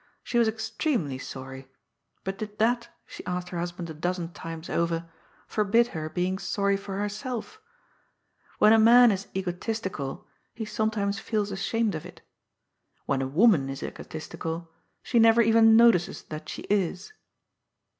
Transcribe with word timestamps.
She 0.23 0.39
was 0.39 0.47
extremely 0.47 1.19
sorry. 1.19 1.67
But 2.23 2.39
did 2.39 2.57
that, 2.57 2.89
she 3.05 3.23
asked 3.27 3.49
her 3.49 3.59
hus 3.59 3.71
band 3.71 3.87
a 3.87 3.93
dozen 3.93 4.33
times 4.33 4.67
over, 4.67 5.07
forbid 5.45 5.89
her 5.89 6.09
being 6.09 6.39
sorry 6.39 6.75
for 6.75 6.97
herself? 6.97 7.61
When 8.57 8.73
a 8.73 8.79
man 8.79 9.11
is 9.11 9.27
egotistical, 9.35 10.25
he 10.55 10.65
sometimes 10.65 11.19
feels 11.19 11.51
ashamed 11.51 11.93
of 11.93 12.03
it. 12.07 12.21
When 13.05 13.21
a 13.21 13.27
woman 13.27 13.69
is 13.69 13.83
egotistical, 13.83 14.71
she 15.03 15.19
never 15.19 15.43
even 15.43 15.75
notices 15.75 16.23
that 16.29 16.49
she 16.49 16.63
is. 16.63 17.13